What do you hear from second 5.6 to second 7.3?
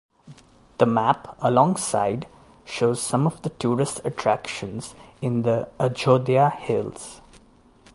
Ajodhya Hills.